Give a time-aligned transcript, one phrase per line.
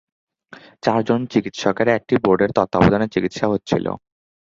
[0.83, 3.85] চারজন চিকিৎসকের একটি বোর্ডের তত্ত্বাবধানে চিকিৎসা হচ্ছিল।